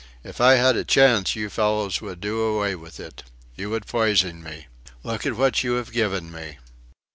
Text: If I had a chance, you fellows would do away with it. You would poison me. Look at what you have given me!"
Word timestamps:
If 0.23 0.41
I 0.41 0.55
had 0.55 0.75
a 0.77 0.83
chance, 0.83 1.35
you 1.35 1.47
fellows 1.51 2.01
would 2.01 2.21
do 2.21 2.39
away 2.41 2.73
with 2.73 2.99
it. 2.99 3.21
You 3.55 3.69
would 3.69 3.85
poison 3.85 4.41
me. 4.41 4.65
Look 5.03 5.27
at 5.27 5.35
what 5.35 5.63
you 5.63 5.73
have 5.73 5.91
given 5.91 6.31
me!" 6.31 6.57